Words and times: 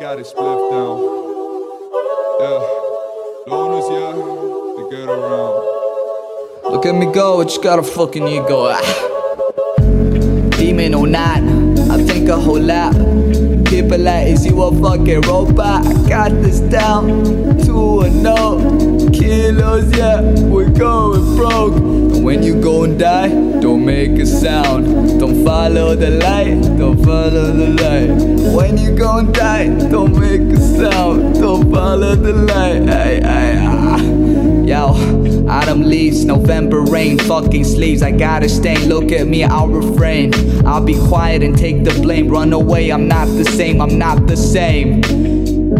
got 0.00 0.18
his 0.18 0.32
spliff 0.32 0.70
down. 0.70 0.98
Yeah, 2.40 2.60
loners, 3.46 3.88
yeah, 3.90 4.12
they 4.76 4.96
get 4.96 5.08
around. 5.08 6.72
Look 6.72 6.86
at 6.86 6.94
me 6.94 7.12
go, 7.12 7.40
I 7.40 7.44
just 7.44 7.62
got 7.62 7.78
a 7.78 7.82
fucking 7.82 8.26
ego. 8.26 8.68
Ah. 8.70 10.50
Demon 10.58 10.94
or 10.94 11.06
not, 11.06 11.38
I 11.90 12.02
think 12.02 12.28
a 12.28 12.36
whole 12.36 12.60
lot. 12.60 12.94
People 13.66 13.98
like, 13.98 14.28
is 14.28 14.46
you 14.46 14.62
a 14.62 14.72
fucking 14.80 15.20
robot? 15.22 15.86
I 15.86 16.08
got 16.08 16.30
this 16.42 16.60
down 16.60 17.08
to 17.66 18.00
a 18.00 18.10
note. 18.10 19.12
Kilos, 19.12 19.96
yeah, 19.96 20.20
we're 20.44 20.70
going 20.70 21.36
broke. 21.36 21.76
And 21.76 22.24
when 22.24 22.42
you 22.42 22.60
go 22.60 22.84
and 22.84 22.98
die, 22.98 23.28
don't 23.60 23.84
make 23.84 24.18
a 24.18 24.26
sound. 24.26 25.20
Don't 25.20 25.44
follow 25.44 25.94
the 25.94 26.10
light, 26.10 26.60
don't 26.78 27.02
follow 27.04 27.52
the 27.52 27.68
light. 27.82 28.33
When 28.54 28.78
you 28.78 28.94
gon' 28.96 29.32
die, 29.32 29.66
don't 29.90 30.16
make 30.16 30.40
a 30.42 30.60
sound. 30.60 31.34
Don't 31.34 31.72
follow 31.72 32.14
the 32.14 32.32
light. 32.32 32.88
Ay, 32.88 33.20
ay, 33.24 33.54
ah. 33.58 34.00
Yo, 34.64 35.48
autumn 35.48 35.82
leaves, 35.82 36.24
November 36.24 36.82
rain, 36.82 37.18
fucking 37.18 37.64
sleeves. 37.64 38.00
I 38.00 38.12
gotta 38.12 38.48
stain. 38.48 38.88
Look 38.88 39.10
at 39.10 39.26
me, 39.26 39.42
I'll 39.42 39.66
refrain. 39.66 40.32
I'll 40.64 40.84
be 40.84 40.94
quiet 41.08 41.42
and 41.42 41.58
take 41.58 41.82
the 41.82 42.00
blame. 42.00 42.28
Run 42.28 42.52
away, 42.52 42.90
I'm 42.90 43.08
not 43.08 43.26
the 43.26 43.44
same, 43.44 43.80
I'm 43.80 43.98
not 43.98 44.28
the 44.28 44.36
same. 44.36 45.02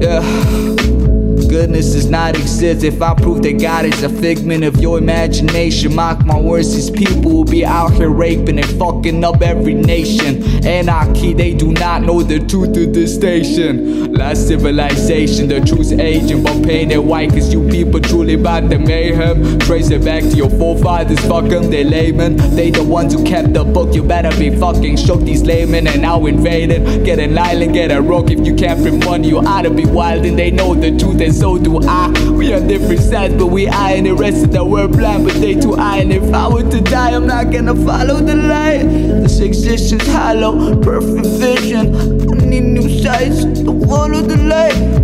Yeah. 0.00 1.01
Goodness 1.48 1.92
does 1.92 2.08
not 2.08 2.36
exist 2.36 2.84
if 2.84 3.00
I 3.00 3.14
prove 3.14 3.42
that 3.42 3.60
God 3.60 3.84
is 3.84 4.02
a 4.02 4.08
figment 4.08 4.64
of 4.64 4.76
your 4.78 4.98
imagination. 4.98 5.94
Mark 5.94 6.24
my 6.24 6.38
words, 6.38 6.74
these 6.74 6.90
people 6.90 7.30
will 7.30 7.44
be 7.44 7.64
out 7.64 7.92
here 7.94 8.10
raping 8.10 8.58
and 8.58 8.78
fucking 8.78 9.22
up 9.24 9.42
every 9.42 9.74
nation. 9.74 10.42
Anarchy, 10.66 11.32
they 11.32 11.54
do 11.54 11.72
not 11.72 12.02
know 12.02 12.22
the 12.22 12.38
truth 12.40 12.76
of 12.76 12.94
this 12.94 13.14
station. 13.14 14.12
Last 14.12 14.48
civilization, 14.48 15.48
the 15.48 15.60
truth's 15.60 15.92
aging, 15.92 16.42
but 16.42 16.62
painted 16.64 16.98
white, 16.98 17.30
cause 17.30 17.52
you 17.52 17.66
people 17.68 18.00
truly 18.00 18.34
about 18.34 18.68
the 18.68 18.78
mayhem. 18.78 19.58
Trace 19.60 19.90
it 19.90 20.04
back 20.04 20.22
to 20.22 20.36
your 20.36 20.50
forefathers, 20.50 21.20
fuck 21.20 21.48
them, 21.48 21.70
they 21.70 21.84
laymen. 21.84 22.36
They 22.54 22.70
the 22.70 22.82
ones 22.82 23.14
who 23.14 23.24
kept 23.24 23.54
the 23.54 23.64
book, 23.64 23.94
you 23.94 24.02
better 24.02 24.36
be 24.38 24.54
fucking 24.54 24.96
shook. 24.96 25.22
These 25.22 25.42
laymen 25.42 25.86
and 25.86 26.02
now 26.02 26.26
invaded. 26.26 27.04
Get 27.04 27.18
an 27.18 27.38
island, 27.38 27.72
get 27.72 27.90
a 27.90 28.00
rock. 28.00 28.30
If 28.30 28.46
you 28.46 28.54
can't 28.54 28.80
print 28.82 29.04
money, 29.04 29.28
you 29.28 29.38
oughta 29.38 29.70
be 29.70 29.86
wild, 29.86 30.26
and 30.26 30.38
they 30.38 30.50
know 30.50 30.74
the 30.74 30.96
truth, 30.98 31.20
and 31.22 31.34
so 31.34 31.56
do 31.56 31.80
I. 31.82 32.10
We 32.30 32.52
are 32.52 32.60
different 32.60 33.00
sides, 33.00 33.34
but 33.34 33.46
we 33.46 33.68
eye, 33.68 33.92
and 33.92 34.06
the 34.06 34.14
rest 34.14 34.44
of 34.44 34.52
the 34.52 34.64
world 34.64 34.92
blind, 34.92 35.24
but 35.24 35.34
they 35.34 35.54
too 35.54 35.74
eye. 35.74 35.98
And 35.98 36.12
if 36.12 36.34
I 36.34 36.48
were 36.48 36.68
to 36.68 36.80
die, 36.80 37.14
I'm 37.14 37.26
not 37.26 37.50
gonna 37.52 37.74
follow 37.74 38.20
the 38.20 38.34
light. 38.34 38.82
This 39.22 39.40
existence 39.40 40.06
hollow, 40.08 40.76
perfect 40.80 41.26
vision. 41.26 41.94
I 42.30 42.44
need 42.44 42.64
new 42.64 42.88
sights 43.02 43.44
to 43.44 43.86
follow 43.86 44.20
the 44.20 44.36
light. 44.36 45.02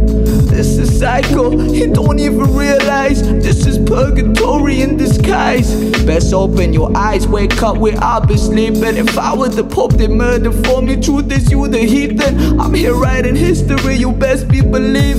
This 0.50 0.76
is 0.76 0.98
cycle, 0.98 1.72
you 1.72 1.92
don't 1.92 2.18
even 2.18 2.52
realize 2.52 3.22
this 3.22 3.64
is 3.64 3.78
purgatory 3.78 4.80
in 4.80 4.96
disguise. 4.96 5.72
Best 6.04 6.34
open 6.34 6.72
your 6.72 6.90
eyes, 6.96 7.28
wake 7.28 7.62
up, 7.62 7.76
we 7.76 7.92
all 7.94 8.26
been 8.26 8.38
sleeping. 8.38 8.96
If 8.96 9.16
I 9.16 9.36
were 9.36 9.50
the 9.50 9.62
Pope, 9.62 9.92
they 9.92 10.08
murder 10.08 10.50
for 10.50 10.82
me. 10.82 11.00
Truth 11.00 11.30
is, 11.30 11.48
you 11.52 11.68
the 11.68 11.78
heathen. 11.78 12.58
I'm 12.58 12.74
here 12.74 12.94
writing 12.94 13.36
history, 13.36 13.94
you 13.94 14.10
best 14.10 14.48
be 14.48 14.60
believing. 14.60 15.17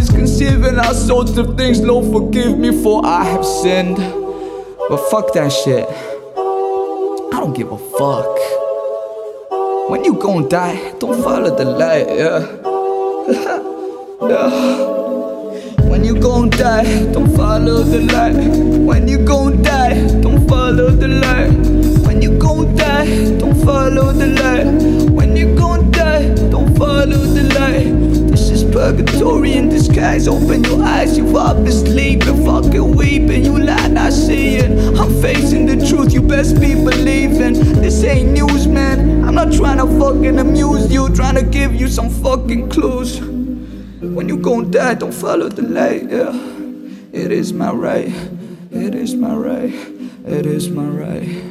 Mind's 0.00 0.16
conceiving 0.16 0.78
all 0.78 0.94
sorts 0.94 1.36
of 1.36 1.58
things. 1.58 1.78
Lord, 1.82 2.10
forgive 2.10 2.56
me 2.56 2.70
for 2.82 3.04
I 3.04 3.22
have 3.22 3.44
sinned. 3.44 3.96
But 3.96 4.96
fuck 5.10 5.34
that 5.34 5.52
shit. 5.52 5.86
I 5.86 7.38
don't 7.38 7.54
give 7.54 7.70
a 7.70 7.76
fuck. 7.76 8.38
When 9.90 10.02
you 10.02 10.14
gon' 10.14 10.48
die, 10.48 10.94
don't 10.98 11.22
follow 11.22 11.54
the 11.54 11.66
light, 11.66 12.08
yeah. 12.08 12.40
yeah. 14.30 15.84
When 15.90 16.02
you 16.02 16.18
gon' 16.18 16.48
die, 16.48 17.12
don't 17.12 17.36
follow 17.36 17.82
the 17.82 18.00
light. 18.00 18.36
When 18.88 19.06
you 19.06 19.18
gon' 19.18 19.62
die, 19.62 19.79
purgatory 29.00 29.54
in 29.54 29.68
disguise. 29.68 30.28
Open 30.28 30.64
your 30.64 30.82
eyes, 30.82 31.16
you've 31.16 31.34
all 31.34 31.54
been 31.54 31.72
sleeping, 31.72 32.44
fucking 32.44 32.96
weeping. 32.96 33.44
You 33.44 33.58
lie, 33.58 33.88
not 33.88 34.12
seeing. 34.12 34.98
I'm 34.98 35.20
facing 35.20 35.66
the 35.66 35.86
truth, 35.86 36.12
you 36.12 36.22
best 36.22 36.60
be 36.60 36.74
believing. 36.74 37.54
This 37.80 38.02
ain't 38.04 38.30
news, 38.30 38.66
man. 38.66 39.24
I'm 39.24 39.34
not 39.34 39.52
trying 39.52 39.78
to 39.78 39.86
fucking 39.98 40.38
amuse 40.38 40.92
you, 40.92 41.08
trying 41.14 41.36
to 41.36 41.42
give 41.42 41.74
you 41.74 41.88
some 41.88 42.10
fucking 42.10 42.70
clues. 42.70 43.20
When 43.20 44.28
you 44.28 44.36
gon' 44.36 44.70
die, 44.70 44.94
don't 44.94 45.14
follow 45.14 45.48
the 45.48 45.62
light, 45.62 46.10
yeah. 46.10 46.32
It 47.12 47.32
is 47.32 47.52
my 47.52 47.72
right, 47.72 48.12
it 48.70 48.94
is 48.94 49.14
my 49.14 49.34
right, 49.34 49.74
it 50.26 50.46
is 50.46 50.68
my 50.68 50.84
right. 50.84 51.50